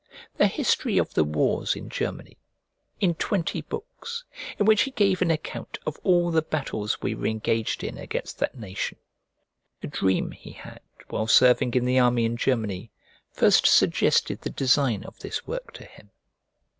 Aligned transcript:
"The 0.37 0.47
History 0.47 0.97
of 0.97 1.13
the 1.13 1.23
Wars 1.23 1.75
in 1.75 1.87
Germany," 1.87 2.35
in 2.99 3.13
twenty 3.13 3.61
books, 3.61 4.23
in 4.57 4.65
which 4.65 4.81
he 4.81 4.89
gave 4.89 5.21
an 5.21 5.29
account 5.29 5.77
of 5.85 5.99
all 6.01 6.31
the 6.31 6.41
battles 6.41 7.03
we 7.03 7.13
were 7.13 7.27
engaged 7.27 7.83
in 7.83 7.99
against 7.99 8.39
that 8.39 8.57
nation. 8.57 8.97
A 9.83 9.87
dream 9.87 10.31
he 10.31 10.53
had 10.53 10.79
while 11.09 11.27
serving 11.27 11.75
in 11.75 11.85
the 11.85 11.99
army 11.99 12.25
in 12.25 12.35
Germany 12.35 12.89
first 13.31 13.67
suggested 13.67 14.41
the 14.41 14.49
design 14.49 15.03
of 15.03 15.19
this 15.19 15.45
work 15.45 15.71
to 15.73 15.85
him. 15.85 16.09